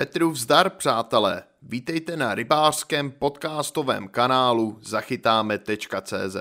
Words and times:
Petru 0.00 0.30
vzdar, 0.30 0.70
přátelé. 0.70 1.42
Vítejte 1.62 2.16
na 2.16 2.34
rybářském 2.34 3.10
podcastovém 3.10 4.08
kanálu 4.08 4.78
zachytáme.cz. 4.82 6.36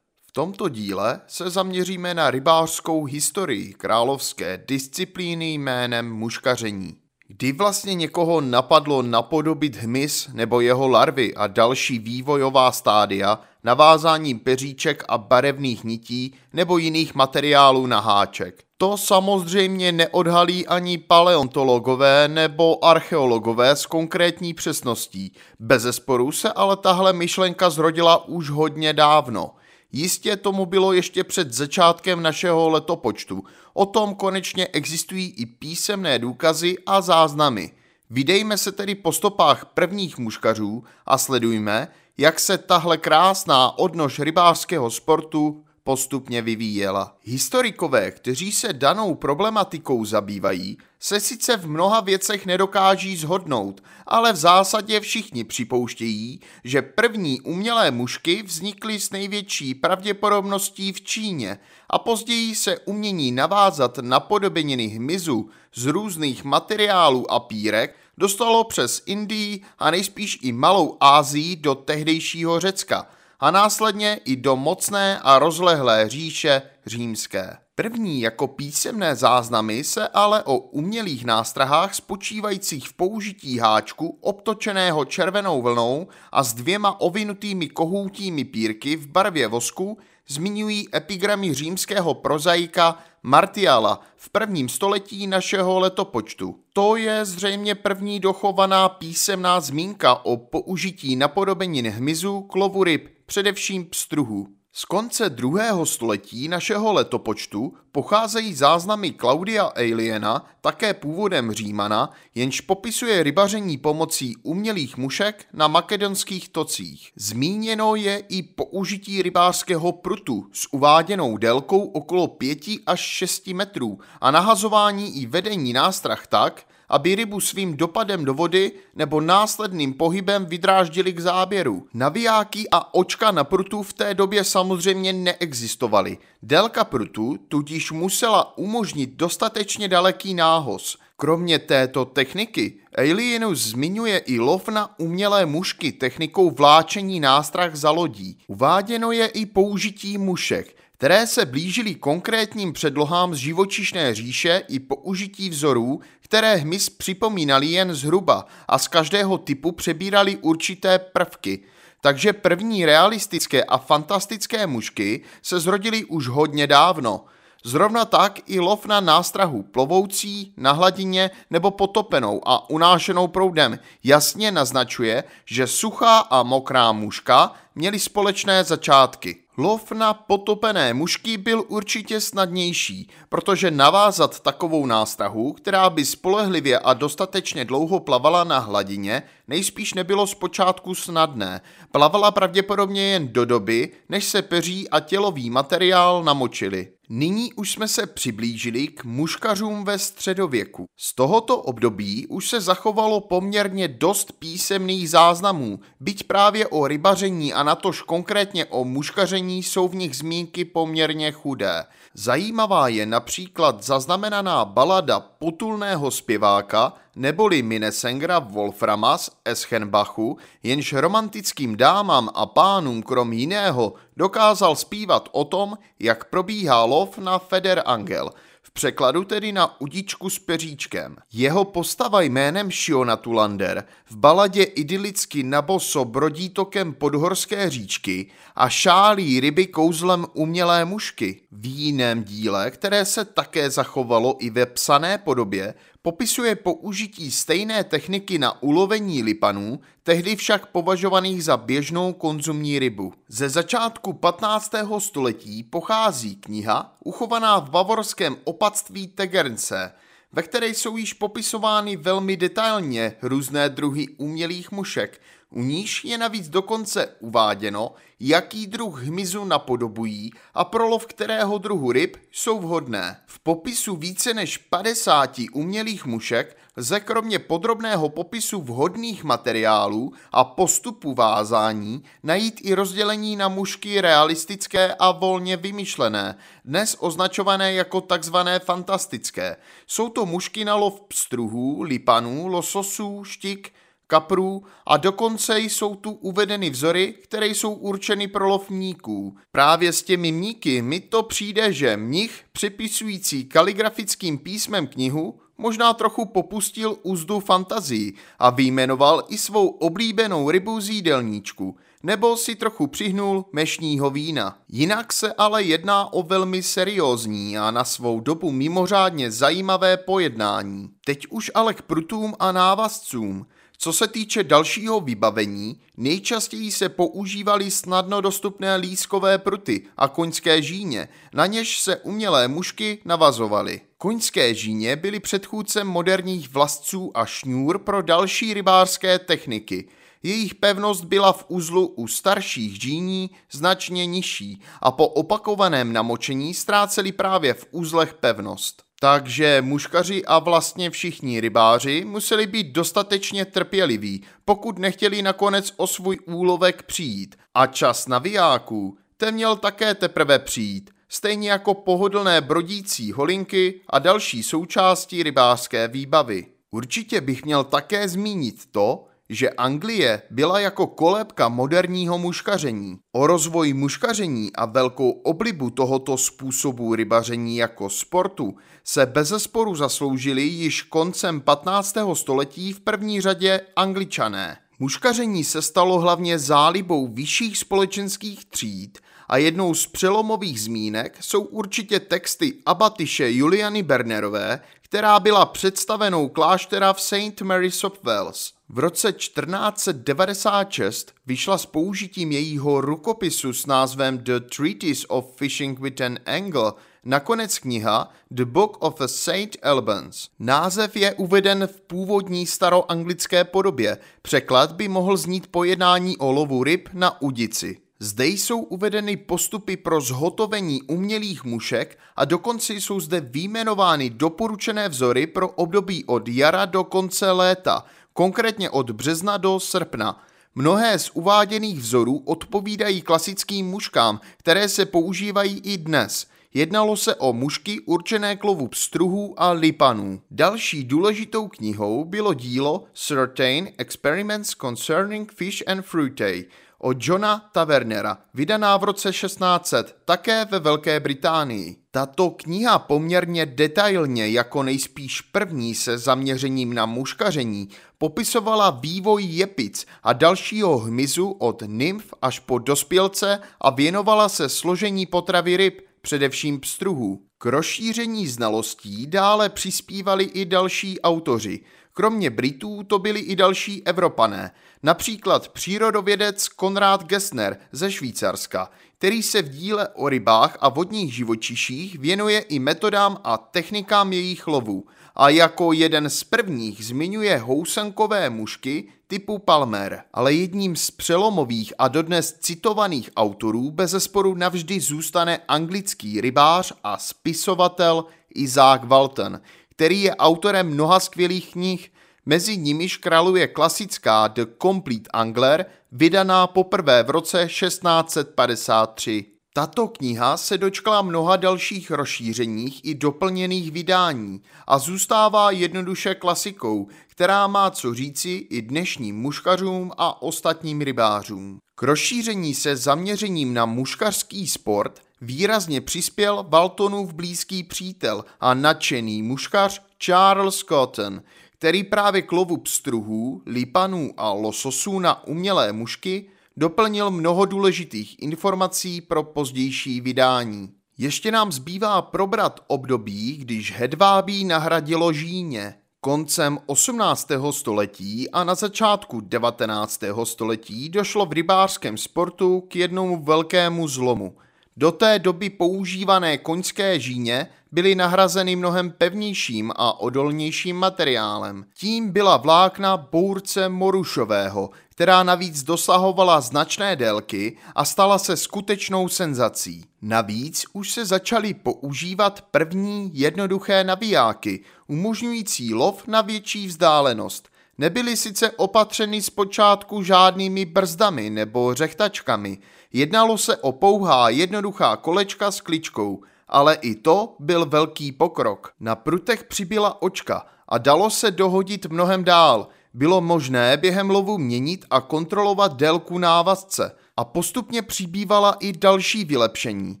V 0.22 0.32
tomto 0.32 0.68
díle 0.68 1.20
se 1.26 1.50
zaměříme 1.50 2.14
na 2.14 2.30
rybářskou 2.30 3.04
historii 3.04 3.74
královské 3.74 4.64
disciplíny 4.68 5.54
jménem 5.54 6.12
muškaření. 6.12 7.01
Kdy 7.36 7.52
vlastně 7.52 7.94
někoho 7.94 8.40
napadlo 8.40 9.02
napodobit 9.02 9.76
hmyz 9.76 10.28
nebo 10.32 10.60
jeho 10.60 10.88
larvy 10.88 11.34
a 11.34 11.46
další 11.46 11.98
vývojová 11.98 12.72
stádia 12.72 13.38
navázáním 13.64 14.38
peříček 14.38 15.04
a 15.08 15.18
barevných 15.18 15.84
nití 15.84 16.34
nebo 16.52 16.78
jiných 16.78 17.14
materiálů 17.14 17.86
na 17.86 18.00
háček. 18.00 18.64
To 18.76 18.96
samozřejmě 18.96 19.92
neodhalí 19.92 20.66
ani 20.66 20.98
paleontologové 20.98 22.28
nebo 22.28 22.84
archeologové 22.84 23.70
s 23.70 23.86
konkrétní 23.86 24.54
přesností. 24.54 25.32
Bezesporu 25.58 26.32
se 26.32 26.52
ale 26.52 26.76
tahle 26.76 27.12
myšlenka 27.12 27.70
zrodila 27.70 28.28
už 28.28 28.50
hodně 28.50 28.92
dávno. 28.92 29.50
Jistě 29.92 30.36
tomu 30.36 30.66
bylo 30.66 30.92
ještě 30.92 31.24
před 31.24 31.52
začátkem 31.52 32.22
našeho 32.22 32.68
letopočtu. 32.68 33.44
O 33.74 33.86
tom 33.86 34.14
konečně 34.14 34.66
existují 34.66 35.34
i 35.36 35.46
písemné 35.46 36.18
důkazy 36.18 36.76
a 36.86 37.00
záznamy. 37.00 37.72
Vydejme 38.10 38.58
se 38.58 38.72
tedy 38.72 38.94
po 38.94 39.12
stopách 39.12 39.64
prvních 39.64 40.18
muškařů 40.18 40.84
a 41.06 41.18
sledujme, 41.18 41.88
jak 42.18 42.40
se 42.40 42.58
tahle 42.58 42.98
krásná 42.98 43.78
odnož 43.78 44.18
rybářského 44.18 44.90
sportu 44.90 45.64
postupně 45.84 46.42
vyvíjela. 46.42 47.16
Historikové, 47.22 48.10
kteří 48.10 48.52
se 48.52 48.72
danou 48.72 49.14
problematikou 49.14 50.04
zabývají, 50.04 50.78
se 51.00 51.20
sice 51.20 51.56
v 51.56 51.66
mnoha 51.66 52.00
věcech 52.00 52.46
nedokáží 52.46 53.16
zhodnout, 53.16 53.82
ale 54.06 54.32
v 54.32 54.36
zásadě 54.36 55.00
všichni 55.00 55.44
připouštějí, 55.44 56.40
že 56.64 56.82
první 56.82 57.40
umělé 57.40 57.90
mušky 57.90 58.42
vznikly 58.42 59.00
s 59.00 59.10
největší 59.10 59.74
pravděpodobností 59.74 60.92
v 60.92 61.00
Číně 61.00 61.58
a 61.90 61.98
později 61.98 62.54
se 62.54 62.78
umění 62.78 63.32
navázat 63.32 63.98
na 63.98 64.20
podobeniny 64.20 64.86
hmyzu 64.86 65.50
z 65.74 65.86
různých 65.86 66.44
materiálů 66.44 67.30
a 67.30 67.40
pírek 67.40 67.96
dostalo 68.18 68.64
přes 68.64 69.02
Indii 69.06 69.62
a 69.78 69.90
nejspíš 69.90 70.38
i 70.42 70.52
Malou 70.52 70.96
Ázii 71.00 71.56
do 71.56 71.74
tehdejšího 71.74 72.60
Řecka– 72.60 73.06
a 73.42 73.50
následně 73.50 74.20
i 74.24 74.36
do 74.36 74.56
mocné 74.56 75.20
a 75.22 75.38
rozlehlé 75.38 76.08
říše 76.08 76.62
římské. 76.86 77.56
První 77.74 78.20
jako 78.20 78.46
písemné 78.46 79.16
záznamy 79.16 79.84
se 79.84 80.08
ale 80.08 80.42
o 80.44 80.58
umělých 80.58 81.24
nástrahách 81.24 81.94
spočívajících 81.94 82.88
v 82.88 82.92
použití 82.92 83.58
háčku 83.58 84.18
obtočeného 84.20 85.04
červenou 85.04 85.62
vlnou 85.62 86.06
a 86.32 86.42
s 86.42 86.54
dvěma 86.54 87.00
ovinutými 87.00 87.68
kohoutími 87.68 88.44
pírky 88.44 88.96
v 88.96 89.06
barvě 89.06 89.48
vosku 89.48 89.98
zmiňují 90.28 90.96
epigramy 90.96 91.54
římského 91.54 92.14
prozaika 92.14 92.98
Martiala 93.22 94.00
v 94.16 94.30
prvním 94.30 94.68
století 94.68 95.26
našeho 95.26 95.78
letopočtu. 95.78 96.58
To 96.72 96.96
je 96.96 97.24
zřejmě 97.24 97.74
první 97.74 98.20
dochovaná 98.20 98.88
písemná 98.88 99.60
zmínka 99.60 100.24
o 100.24 100.36
použití 100.36 101.16
napodobenin 101.16 101.88
hmyzu, 101.88 102.40
klovu 102.40 102.84
ryb, 102.84 103.08
především 103.26 103.86
pstruhů. 103.86 104.61
Z 104.74 104.84
konce 104.84 105.30
druhého 105.30 105.86
století 105.86 106.48
našeho 106.48 106.92
letopočtu 106.92 107.74
pocházejí 107.92 108.54
záznamy 108.54 109.12
Claudia 109.12 109.64
Aliena, 109.64 110.46
také 110.60 110.94
původem 110.94 111.52
Římana, 111.52 112.10
jenž 112.34 112.60
popisuje 112.60 113.22
rybaření 113.22 113.78
pomocí 113.78 114.36
umělých 114.42 114.96
mušek 114.96 115.46
na 115.52 115.68
makedonských 115.68 116.48
tocích. 116.48 117.12
Zmíněno 117.16 117.94
je 117.94 118.18
i 118.18 118.42
použití 118.42 119.22
rybářského 119.22 119.92
prutu 119.92 120.46
s 120.52 120.72
uváděnou 120.72 121.36
délkou 121.36 121.84
okolo 121.84 122.28
5 122.28 122.58
až 122.86 123.00
6 123.00 123.46
metrů 123.46 123.98
a 124.20 124.30
nahazování 124.30 125.16
i 125.22 125.26
vedení 125.26 125.72
nástrah 125.72 126.26
tak, 126.26 126.66
aby 126.92 127.14
rybu 127.14 127.40
svým 127.40 127.76
dopadem 127.76 128.24
do 128.24 128.34
vody 128.34 128.72
nebo 128.94 129.20
následným 129.20 129.94
pohybem 129.94 130.46
vydráždili 130.46 131.12
k 131.12 131.20
záběru. 131.20 131.86
Navijáky 131.94 132.68
a 132.72 132.94
očka 132.94 133.30
na 133.30 133.44
prutu 133.44 133.82
v 133.82 133.92
té 133.92 134.14
době 134.14 134.44
samozřejmě 134.44 135.12
neexistovaly. 135.12 136.18
Délka 136.42 136.84
prutu 136.84 137.36
tudíž 137.48 137.92
musela 137.92 138.58
umožnit 138.58 139.10
dostatečně 139.10 139.88
daleký 139.88 140.34
nához. 140.34 140.96
Kromě 141.16 141.58
této 141.58 142.04
techniky 142.04 142.74
Alienus 142.98 143.58
zmiňuje 143.58 144.18
i 144.18 144.38
lov 144.38 144.68
na 144.68 144.98
umělé 144.98 145.46
mušky 145.46 145.92
technikou 145.92 146.50
vláčení 146.50 147.20
nástrah 147.20 147.74
za 147.74 147.90
lodí. 147.90 148.38
Uváděno 148.46 149.12
je 149.12 149.26
i 149.26 149.46
použití 149.46 150.18
mušek, 150.18 150.76
které 151.02 151.26
se 151.26 151.46
blížily 151.46 151.94
konkrétním 151.94 152.72
předlohám 152.72 153.34
z 153.34 153.38
živočišné 153.38 154.14
říše 154.14 154.62
i 154.68 154.78
použití 154.80 155.50
vzorů, 155.50 156.00
které 156.20 156.56
hmyz 156.56 156.90
připomínali 156.90 157.66
jen 157.66 157.94
zhruba 157.94 158.46
a 158.68 158.78
z 158.78 158.88
každého 158.88 159.38
typu 159.38 159.72
přebírali 159.72 160.36
určité 160.36 160.98
prvky. 160.98 161.60
Takže 162.00 162.32
první 162.32 162.86
realistické 162.86 163.64
a 163.64 163.78
fantastické 163.78 164.66
mušky 164.66 165.22
se 165.42 165.60
zrodily 165.60 166.04
už 166.04 166.28
hodně 166.28 166.66
dávno. 166.66 167.24
Zrovna 167.64 168.04
tak 168.04 168.40
i 168.46 168.60
lov 168.60 168.86
na 168.86 169.00
nástrahu 169.00 169.62
plovoucí, 169.62 170.54
na 170.56 170.72
hladině 170.72 171.30
nebo 171.50 171.70
potopenou 171.70 172.48
a 172.48 172.70
unášenou 172.70 173.28
proudem 173.28 173.78
jasně 174.04 174.52
naznačuje, 174.52 175.24
že 175.44 175.66
suchá 175.66 176.18
a 176.18 176.42
mokrá 176.42 176.92
muška 176.92 177.52
měly 177.74 177.98
společné 177.98 178.64
začátky. 178.64 179.36
Lov 179.56 179.90
na 179.92 180.14
potopené 180.14 180.94
mušky 180.94 181.36
byl 181.36 181.64
určitě 181.68 182.20
snadnější, 182.20 183.10
protože 183.28 183.70
navázat 183.70 184.40
takovou 184.40 184.86
nástrahu, 184.86 185.52
která 185.52 185.90
by 185.90 186.04
spolehlivě 186.04 186.78
a 186.78 186.94
dostatečně 186.94 187.64
dlouho 187.64 188.00
plavala 188.00 188.44
na 188.44 188.58
hladině, 188.58 189.22
nejspíš 189.48 189.94
nebylo 189.94 190.26
zpočátku 190.26 190.94
snadné. 190.94 191.60
Plavala 191.90 192.30
pravděpodobně 192.30 193.02
jen 193.02 193.28
do 193.28 193.44
doby, 193.44 193.92
než 194.08 194.24
se 194.24 194.42
peří 194.42 194.90
a 194.90 195.00
tělový 195.00 195.50
materiál 195.50 196.24
namočili. 196.24 196.88
Nyní 197.14 197.52
už 197.52 197.72
jsme 197.72 197.88
se 197.88 198.06
přiblížili 198.06 198.88
k 198.88 199.04
muškařům 199.04 199.84
ve 199.84 199.98
středověku. 199.98 200.86
Z 200.96 201.14
tohoto 201.14 201.58
období 201.58 202.26
už 202.26 202.48
se 202.48 202.60
zachovalo 202.60 203.20
poměrně 203.20 203.88
dost 203.88 204.32
písemných 204.32 205.10
záznamů, 205.10 205.80
byť 206.00 206.24
právě 206.24 206.66
o 206.66 206.88
rybaření 206.88 207.52
a 207.52 207.62
natož 207.62 208.02
konkrétně 208.02 208.66
o 208.66 208.84
muškaření 208.84 209.62
jsou 209.62 209.88
v 209.88 209.94
nich 209.94 210.16
zmínky 210.16 210.64
poměrně 210.64 211.32
chudé. 211.32 211.84
Zajímavá 212.14 212.88
je 212.88 213.06
například 213.06 213.82
zaznamenaná 213.82 214.64
balada 214.64 215.20
potulného 215.20 216.10
zpěváka 216.10 216.92
neboli 217.16 217.62
Minnesengra 217.62 218.38
Wolframa 218.38 219.18
z 219.18 219.30
Eschenbachu, 219.44 220.38
jenž 220.62 220.92
romantickým 220.92 221.76
dámám 221.76 222.30
a 222.34 222.46
pánům 222.46 223.02
krom 223.02 223.32
jiného 223.32 223.94
dokázal 224.16 224.76
zpívat 224.76 225.28
o 225.32 225.44
tom, 225.44 225.78
jak 225.98 226.24
probíhá 226.24 226.84
lov 226.84 227.18
na 227.18 227.38
Feder 227.38 227.82
Angel– 227.86 228.30
překladu 228.72 229.24
tedy 229.24 229.52
na 229.52 229.80
udičku 229.80 230.30
s 230.30 230.38
peříčkem. 230.38 231.16
Jeho 231.32 231.64
postava 231.64 232.22
jménem 232.22 232.70
Shiona 232.70 233.16
Tulander 233.16 233.84
v 234.06 234.16
baladě 234.16 234.62
idylicky 234.62 235.42
na 235.42 235.62
boso 235.62 236.04
brodí 236.04 236.48
tokem 236.50 236.94
podhorské 236.94 237.70
říčky 237.70 238.30
a 238.56 238.68
šálí 238.68 239.40
ryby 239.40 239.66
kouzlem 239.66 240.26
umělé 240.34 240.84
mušky. 240.84 241.40
V 241.52 241.66
jiném 241.66 242.24
díle, 242.24 242.70
které 242.70 243.04
se 243.04 243.24
také 243.24 243.70
zachovalo 243.70 244.36
i 244.38 244.50
ve 244.50 244.66
psané 244.66 245.18
podobě, 245.18 245.74
popisuje 246.02 246.54
použití 246.54 247.30
stejné 247.30 247.84
techniky 247.84 248.38
na 248.38 248.62
ulovení 248.62 249.22
lipanů, 249.22 249.80
tehdy 250.02 250.36
však 250.36 250.66
považovaných 250.66 251.44
za 251.44 251.56
běžnou 251.56 252.12
konzumní 252.12 252.78
rybu. 252.78 253.12
Ze 253.28 253.48
začátku 253.48 254.12
15. 254.12 254.72
století 254.98 255.62
pochází 255.62 256.36
kniha, 256.36 256.96
uchovaná 257.04 257.58
v 257.58 257.70
bavorském 257.70 258.36
opatství 258.44 259.06
Tegernce, 259.06 259.92
ve 260.32 260.42
které 260.42 260.68
jsou 260.68 260.96
již 260.96 261.12
popisovány 261.12 261.96
velmi 261.96 262.36
detailně 262.36 263.16
různé 263.22 263.68
druhy 263.68 264.08
umělých 264.08 264.72
mušek, 264.72 265.20
U 265.52 265.62
níž 265.62 266.04
je 266.04 266.18
navíc 266.18 266.48
dokonce 266.48 267.08
uváděno, 267.20 267.92
jaký 268.20 268.66
druh 268.66 269.02
hmyzu 269.02 269.44
napodobují 269.44 270.30
a 270.54 270.64
pro 270.64 270.88
lov 270.88 271.06
kterého 271.06 271.58
druhu 271.58 271.92
ryb 271.92 272.16
jsou 272.32 272.58
vhodné. 272.58 273.20
V 273.26 273.38
popisu 273.38 273.96
více 273.96 274.34
než 274.34 274.58
50 274.58 275.30
umělých 275.52 276.06
mušek 276.06 276.56
lze 276.76 277.00
kromě 277.00 277.38
podrobného 277.38 278.08
popisu 278.08 278.60
vhodných 278.60 279.24
materiálů 279.24 280.12
a 280.32 280.44
postupu 280.44 281.14
vázání 281.14 282.04
najít 282.22 282.60
i 282.62 282.74
rozdělení 282.74 283.36
na 283.36 283.48
mušky 283.48 284.00
realistické 284.00 284.94
a 284.94 285.12
volně 285.12 285.56
vymyšlené, 285.56 286.38
dnes 286.64 286.96
označované 287.00 287.72
jako 287.72 288.00
takzvané 288.00 288.58
fantastické. 288.58 289.56
Jsou 289.86 290.08
to 290.08 290.26
mušky 290.26 290.64
na 290.64 290.74
lov 290.74 291.00
pstruhů, 291.00 291.82
lipanů, 291.82 292.46
lososů, 292.46 293.24
štik, 293.24 293.72
kaprů 294.12 294.62
a 294.86 294.96
dokonce 294.96 295.60
jsou 295.60 295.94
tu 295.94 296.10
uvedeny 296.10 296.70
vzory, 296.70 297.14
které 297.22 297.46
jsou 297.46 297.72
určeny 297.72 298.28
pro 298.28 298.48
lov 298.48 298.70
mníků. 298.70 299.36
Právě 299.52 299.92
s 299.92 300.02
těmi 300.02 300.32
mníky 300.32 300.82
mi 300.82 301.00
to 301.00 301.22
přijde, 301.22 301.72
že 301.72 301.96
mnich 301.96 302.44
připisující 302.52 303.44
kaligrafickým 303.44 304.38
písmem 304.38 304.86
knihu 304.86 305.40
možná 305.58 305.94
trochu 305.94 306.24
popustil 306.24 306.96
úzdu 307.02 307.40
fantazii 307.40 308.12
a 308.38 308.50
vyjmenoval 308.50 309.24
i 309.28 309.38
svou 309.38 309.68
oblíbenou 309.68 310.50
rybu 310.50 310.80
z 310.80 310.88
jídelníčku, 310.88 311.76
nebo 312.02 312.36
si 312.36 312.54
trochu 312.54 312.86
přihnul 312.86 313.44
mešního 313.52 314.10
vína. 314.10 314.58
Jinak 314.68 315.12
se 315.12 315.32
ale 315.32 315.62
jedná 315.62 316.12
o 316.12 316.22
velmi 316.22 316.62
seriózní 316.62 317.58
a 317.58 317.70
na 317.70 317.84
svou 317.84 318.20
dobu 318.20 318.50
mimořádně 318.50 319.30
zajímavé 319.30 319.96
pojednání. 319.96 320.90
Teď 321.04 321.26
už 321.30 321.50
ale 321.54 321.74
k 321.74 321.82
prutům 321.82 322.34
a 322.38 322.52
návazcům. 322.52 323.46
Co 323.84 323.92
se 323.92 324.08
týče 324.08 324.44
dalšího 324.44 325.00
vybavení, 325.00 325.80
nejčastěji 325.96 326.72
se 326.72 326.88
používaly 326.88 327.70
snadno 327.70 328.20
dostupné 328.20 328.76
lískové 328.76 329.38
pruty 329.38 329.82
a 329.96 330.08
koňské 330.08 330.62
žíně, 330.62 331.08
na 331.34 331.46
něž 331.46 331.80
se 331.80 331.96
umělé 331.96 332.48
mušky 332.48 332.98
navazovaly. 333.04 333.80
Koňské 333.98 334.54
žíně 334.54 334.96
byly 334.96 335.20
předchůdcem 335.20 335.86
moderních 335.86 336.52
vlastců 336.52 337.10
a 337.14 337.26
šňůr 337.26 337.78
pro 337.78 338.02
další 338.02 338.54
rybářské 338.54 339.18
techniky. 339.18 339.88
Jejich 340.22 340.54
pevnost 340.54 341.04
byla 341.04 341.32
v 341.32 341.44
uzlu 341.48 341.86
u 341.86 342.08
starších 342.08 342.82
žíní 342.82 343.30
značně 343.50 344.06
nižší 344.06 344.62
a 344.80 344.90
po 344.90 345.08
opakovaném 345.08 345.92
namočení 345.92 346.54
ztráceli 346.54 347.12
právě 347.12 347.54
v 347.54 347.66
uzlech 347.70 348.14
pevnost. 348.14 348.91
Takže 349.02 349.62
muškaři 349.62 350.24
a 350.24 350.38
vlastně 350.38 350.90
všichni 350.90 351.40
rybáři 351.40 352.04
museli 352.04 352.46
být 352.46 352.72
dostatečně 352.72 353.44
trpěliví, 353.44 354.22
pokud 354.44 354.78
nechtěli 354.78 355.22
nakonec 355.22 355.72
o 355.76 355.86
svůj 355.86 356.18
úlovek 356.26 356.82
přijít. 356.82 357.36
A 357.54 357.66
čas 357.66 358.08
navijáků, 358.08 358.98
ten 359.16 359.34
měl 359.34 359.56
také 359.56 359.94
teprve 359.94 360.38
přijít, 360.38 360.90
stejně 361.08 361.50
jako 361.50 361.74
pohodlné 361.74 362.40
brodící 362.40 363.12
holinky 363.12 363.80
a 363.90 363.98
další 363.98 364.42
součásti 364.42 365.22
rybářské 365.22 365.88
výbavy. 365.88 366.46
Určitě 366.70 367.20
bych 367.20 367.44
měl 367.44 367.64
také 367.64 368.08
zmínit 368.08 368.66
to, 368.70 369.04
že 369.32 369.50
Anglie 369.50 370.22
byla 370.30 370.60
jako 370.60 370.86
kolébka 370.86 371.48
moderního 371.48 372.18
muškaření. 372.18 372.98
O 373.12 373.26
rozvoj 373.26 373.72
muškaření 373.72 374.50
a 374.54 374.66
velkou 374.66 375.10
oblibu 375.10 375.70
tohoto 375.70 376.16
způsobu 376.16 376.94
rybaření 376.94 377.56
jako 377.56 377.90
sportu 377.90 378.54
se 378.84 379.06
bezesporu 379.06 379.74
zasloužili 379.74 380.42
již 380.42 380.82
koncem 380.82 381.40
15. 381.40 381.96
století 382.14 382.72
v 382.72 382.80
první 382.80 383.20
řadě 383.20 383.60
angličané. 383.76 384.56
Muškaření 384.78 385.44
se 385.44 385.62
stalo 385.62 386.00
hlavně 386.00 386.38
zálibou 386.38 387.08
vyšších 387.08 387.58
společenských 387.58 388.44
tříd 388.44 388.98
a 389.28 389.36
jednou 389.36 389.74
z 389.74 389.86
přelomových 389.86 390.60
zmínek 390.60 391.18
jsou 391.20 391.42
určitě 391.42 392.00
texty 392.00 392.54
abatyše 392.66 393.32
Juliany 393.32 393.82
Bernerové, 393.82 394.60
která 394.82 395.20
byla 395.20 395.46
představenou 395.46 396.28
kláštera 396.28 396.92
v 396.92 397.00
St. 397.00 397.40
Mary's 397.42 397.84
of 397.84 398.04
Wells. 398.04 398.52
V 398.74 398.78
roce 398.78 399.12
1496 399.12 401.12
vyšla 401.26 401.58
s 401.58 401.66
použitím 401.66 402.32
jejího 402.32 402.80
rukopisu 402.80 403.52
s 403.52 403.66
názvem 403.66 404.18
The 404.18 404.40
Treatise 404.56 405.06
of 405.06 405.36
Fishing 405.36 405.80
with 405.80 406.00
an 406.00 406.18
Angle 406.26 406.72
nakonec 407.04 407.58
kniha 407.58 408.12
The 408.30 408.44
Book 408.44 408.76
of 408.80 409.00
a 409.00 409.08
Saint 409.08 409.56
Albans. 409.62 410.28
Název 410.38 410.96
je 410.96 411.14
uveden 411.14 411.66
v 411.66 411.80
původní 411.80 412.46
staroanglické 412.46 413.44
podobě. 413.44 413.98
Překlad 414.22 414.72
by 414.72 414.88
mohl 414.88 415.16
znít 415.16 415.46
pojednání 415.46 416.16
o 416.16 416.32
lovu 416.32 416.64
ryb 416.64 416.88
na 416.92 417.22
udici. 417.22 417.82
Zde 418.02 418.26
jsou 418.26 418.60
uvedeny 418.60 419.16
postupy 419.16 419.76
pro 419.76 420.00
zhotovení 420.00 420.82
umělých 420.82 421.44
mušek 421.44 421.98
a 422.16 422.24
dokonce 422.24 422.74
jsou 422.74 423.00
zde 423.00 423.20
výjmenovány 423.20 424.10
doporučené 424.10 424.88
vzory 424.88 425.26
pro 425.26 425.48
období 425.48 426.04
od 426.04 426.28
jara 426.28 426.64
do 426.64 426.84
konce 426.84 427.30
léta, 427.30 427.84
konkrétně 428.12 428.70
od 428.70 428.90
března 428.90 429.36
do 429.36 429.60
srpna. 429.60 430.24
Mnohé 430.54 430.98
z 430.98 431.10
uváděných 431.14 431.78
vzorů 431.78 432.22
odpovídají 432.24 433.02
klasickým 433.02 433.66
muškám, 433.66 434.20
které 434.36 434.68
se 434.68 434.86
používají 434.86 435.58
i 435.58 435.78
dnes. 435.78 436.26
Jednalo 436.54 436.96
se 436.96 437.14
o 437.14 437.32
mušky 437.32 437.80
určené 437.80 438.36
k 438.36 438.44
lovu 438.44 438.68
pstruhů 438.68 439.34
a 439.36 439.50
lipanů. 439.50 440.20
Další 440.30 440.84
důležitou 440.84 441.48
knihou 441.48 442.04
bylo 442.04 442.34
dílo 442.34 442.84
Certain 442.94 443.68
Experiments 443.78 444.50
Concerning 444.50 445.32
Fish 445.32 445.62
and 445.66 445.82
Fruitae 445.82 446.44
od 446.82 446.96
Johna 447.00 447.48
Tavernera, 447.52 448.18
vydaná 448.34 448.76
v 448.76 448.84
roce 448.84 449.12
1600, 449.12 449.96
také 450.04 450.44
ve 450.44 450.58
Velké 450.58 451.00
Británii. 451.00 451.76
Tato 451.90 452.30
kniha 452.30 452.78
poměrně 452.78 453.46
detailně, 453.46 454.28
jako 454.28 454.62
nejspíš 454.62 455.20
první 455.20 455.74
se 455.74 455.98
zaměřením 455.98 456.74
na 456.74 456.86
muškaření, 456.86 457.68
popisovala 457.98 458.70
vývoj 458.70 459.24
jepic 459.24 459.86
a 460.02 460.12
dalšího 460.12 460.78
hmyzu 460.78 461.30
od 461.30 461.62
nymf 461.66 462.14
až 462.22 462.38
po 462.38 462.58
dospělce 462.58 463.38
a 463.60 463.70
věnovala 463.70 464.28
se 464.28 464.48
složení 464.48 465.06
potravy 465.06 465.56
ryb, 465.56 465.80
především 466.02 466.60
pstruhů. 466.60 467.22
K 467.38 467.46
rozšíření 467.46 468.26
znalostí 468.26 469.06
dále 469.06 469.48
přispívali 469.48 470.24
i 470.24 470.44
další 470.44 471.00
autoři. 471.00 471.60
Kromě 471.94 472.30
Britů 472.30 472.82
to 472.82 472.98
byli 472.98 473.20
i 473.20 473.36
další 473.36 473.86
Evropané, 473.86 474.50
například 474.82 475.48
přírodovědec 475.48 476.48
Konrad 476.48 477.04
Gessner 477.04 477.58
ze 477.72 477.92
Švýcarska, 477.92 478.70
který 478.98 479.22
se 479.22 479.42
v 479.42 479.48
díle 479.48 479.88
o 479.88 480.08
rybách 480.08 480.56
a 480.60 480.68
vodních 480.68 481.14
živočiších 481.14 481.98
věnuje 481.98 482.40
i 482.40 482.58
metodám 482.58 483.18
a 483.24 483.36
technikám 483.36 484.12
jejich 484.12 484.46
lovu. 484.46 484.84
A 485.16 485.28
jako 485.28 485.72
jeden 485.72 486.10
z 486.10 486.24
prvních 486.24 486.84
zmiňuje 486.84 487.38
housankové 487.38 488.30
mušky 488.30 488.88
typu 489.06 489.38
Palmer, 489.38 490.02
ale 490.12 490.34
jedním 490.34 490.76
z 490.76 490.90
přelomových 490.90 491.72
a 491.78 491.88
dodnes 491.88 492.38
citovaných 492.40 493.10
autorů 493.16 493.70
bezesporu 493.70 494.34
navždy 494.34 494.80
zůstane 494.80 495.40
anglický 495.48 496.20
rybář 496.20 496.72
a 496.84 496.98
spisovatel 496.98 498.04
Isaac 498.34 498.82
Walton, 498.84 499.40
který 499.82 500.02
je 500.02 500.16
autorem 500.16 500.66
mnoha 500.68 501.00
skvělých 501.00 501.52
knih, 501.52 501.92
mezi 502.26 502.56
nimiž 502.56 502.96
králuje 502.96 503.46
klasická 503.46 504.28
The 504.28 504.46
Complete 504.62 505.10
Angler, 505.12 505.66
vydaná 505.92 506.46
poprvé 506.46 507.02
v 507.02 507.10
roce 507.10 507.46
1653. 507.46 509.31
Tato 509.54 509.88
kniha 509.88 510.36
se 510.36 510.58
dočkala 510.58 511.02
mnoha 511.02 511.36
dalších 511.36 511.90
rozšířeních 511.90 512.84
i 512.84 512.94
doplněných 512.94 513.70
vydání 513.70 514.42
a 514.66 514.78
zůstává 514.78 515.50
jednoduše 515.50 516.14
klasikou, 516.14 516.88
která 517.06 517.46
má 517.46 517.70
co 517.70 517.94
říci 517.94 518.46
i 518.50 518.62
dnešním 518.62 519.20
muškařům 519.20 519.92
a 519.98 520.22
ostatním 520.22 520.80
rybářům. 520.80 521.58
K 521.74 521.82
rozšíření 521.82 522.54
se 522.54 522.76
zaměřením 522.76 523.54
na 523.54 523.66
muškařský 523.66 524.48
sport 524.48 525.00
výrazně 525.20 525.80
přispěl 525.80 526.46
Waltonův 526.48 527.12
blízký 527.12 527.62
přítel 527.62 528.24
a 528.40 528.54
nadšený 528.54 529.22
muškař 529.22 529.82
Charles 529.98 530.58
Cotton, 530.58 531.22
který 531.58 531.84
právě 531.84 532.22
k 532.22 532.32
lovu 532.32 532.56
pstruhů, 532.56 533.42
lipanů 533.46 534.10
a 534.16 534.32
lososů 534.32 534.98
na 534.98 535.26
umělé 535.26 535.72
mušky 535.72 536.26
doplnil 536.56 537.10
mnoho 537.10 537.44
důležitých 537.44 538.22
informací 538.22 539.00
pro 539.00 539.22
pozdější 539.22 540.00
vydání. 540.00 540.72
Ještě 540.98 541.30
nám 541.30 541.52
zbývá 541.52 542.02
probrat 542.02 542.60
období, 542.66 543.36
když 543.36 543.72
hedvábí 543.72 544.44
nahradilo 544.44 545.12
žíně. 545.12 545.74
Koncem 546.00 546.58
18. 546.66 547.28
století 547.50 548.30
a 548.30 548.44
na 548.44 548.54
začátku 548.54 549.20
19. 549.20 550.00
století 550.24 550.88
došlo 550.88 551.26
v 551.26 551.32
rybářském 551.32 551.96
sportu 551.96 552.60
k 552.60 552.76
jednomu 552.76 553.24
velkému 553.24 553.88
zlomu. 553.88 554.36
Do 554.76 554.92
té 554.92 555.18
doby 555.18 555.50
používané 555.50 556.38
koňské 556.38 557.00
žíně 557.00 557.48
byly 557.72 557.94
nahrazeny 557.94 558.56
mnohem 558.56 558.90
pevnějším 558.90 559.72
a 559.76 560.00
odolnějším 560.00 560.76
materiálem. 560.76 561.64
Tím 561.74 562.10
byla 562.10 562.36
vlákna 562.36 562.96
bource 562.96 563.68
morušového, 563.68 564.70
která 564.90 565.22
navíc 565.22 565.62
dosahovala 565.62 566.40
značné 566.40 566.96
délky 566.96 567.56
a 567.74 567.84
stala 567.84 568.18
se 568.18 568.36
skutečnou 568.36 569.08
senzací. 569.08 569.84
Navíc 570.02 570.64
už 570.72 570.92
se 570.92 571.06
začaly 571.06 571.54
používat 571.54 572.44
první 572.50 573.10
jednoduché 573.14 573.84
navijáky, 573.84 574.64
umožňující 574.86 575.74
lov 575.74 576.06
na 576.06 576.20
větší 576.20 576.66
vzdálenost. 576.66 577.48
Nebyly 577.78 578.16
sice 578.16 578.50
opatřeny 578.50 579.22
zpočátku 579.22 580.02
žádnými 580.02 580.64
brzdami 580.64 581.30
nebo 581.30 581.74
řechtačkami, 581.74 582.58
jednalo 582.92 583.38
se 583.38 583.56
o 583.56 583.72
pouhá 583.72 584.28
jednoduchá 584.28 584.96
kolečka 584.96 585.50
s 585.50 585.60
kličkou, 585.60 586.22
ale 586.48 586.74
i 586.74 586.94
to 586.94 587.36
byl 587.38 587.66
velký 587.66 588.12
pokrok. 588.12 588.72
Na 588.80 588.96
prutech 588.96 589.44
přibyla 589.44 590.02
očka 590.02 590.46
a 590.68 590.78
dalo 590.78 591.10
se 591.10 591.30
dohodit 591.30 591.86
mnohem 591.86 592.24
dál. 592.24 592.68
Bylo 592.94 593.20
možné 593.20 593.76
během 593.76 594.10
lovu 594.10 594.38
měnit 594.38 594.84
a 594.90 595.00
kontrolovat 595.00 595.76
délku 595.76 596.18
návazce 596.18 596.96
a 597.16 597.24
postupně 597.24 597.82
přibývala 597.82 598.56
i 598.60 598.72
další 598.72 599.24
vylepšení. 599.24 600.00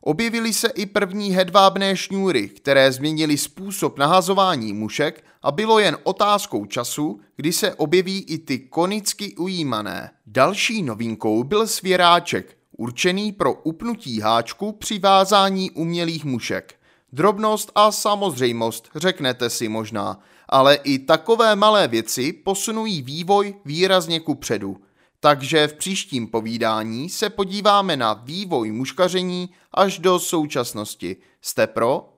Objevily 0.00 0.52
se 0.52 0.68
i 0.68 0.86
první 0.86 1.30
hedvábné 1.30 1.96
šňůry, 1.96 2.48
které 2.48 2.92
změnily 2.92 3.38
způsob 3.38 3.98
nahazování 3.98 4.72
mušek 4.72 5.24
a 5.42 5.52
bylo 5.52 5.78
jen 5.78 5.96
otázkou 6.02 6.66
času, 6.66 7.20
kdy 7.36 7.52
se 7.52 7.74
objeví 7.74 8.18
i 8.18 8.38
ty 8.38 8.58
konicky 8.58 9.36
ujímané. 9.36 10.10
Další 10.26 10.82
novinkou 10.82 11.44
byl 11.44 11.66
svěráček, 11.66 12.57
určený 12.78 13.32
pro 13.32 13.52
upnutí 13.54 14.20
háčku 14.20 14.72
při 14.72 14.98
vázání 14.98 15.70
umělých 15.70 16.24
mušek. 16.24 16.74
Drobnost 17.12 17.70
a 17.74 17.92
samozřejmost, 17.92 18.88
řeknete 18.94 19.50
si 19.50 19.68
možná, 19.68 20.20
ale 20.48 20.74
i 20.74 20.98
takové 20.98 21.56
malé 21.56 21.88
věci 21.88 22.32
posunují 22.32 23.02
vývoj 23.02 23.54
výrazně 23.64 24.20
ku 24.20 24.34
předu. 24.34 24.76
Takže 25.20 25.68
v 25.68 25.74
příštím 25.74 26.26
povídání 26.26 27.08
se 27.08 27.30
podíváme 27.30 27.96
na 27.96 28.12
vývoj 28.12 28.72
muškaření 28.72 29.50
až 29.72 29.98
do 29.98 30.18
současnosti. 30.18 31.16
Jste 31.42 31.66
pro? 31.66 32.17